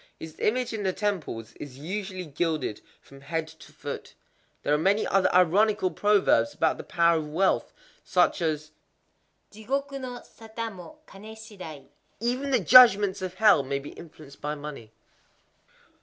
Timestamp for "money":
14.55-14.91